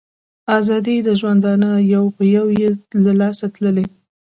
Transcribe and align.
آزادۍ 0.57 0.97
د 1.03 1.09
ژوندانه 1.19 1.69
یې 1.79 1.85
یو 1.93 2.03
په 2.15 2.23
یو 2.35 2.45
له 3.03 3.11
لاسه 3.21 3.45
تللي 3.55 3.85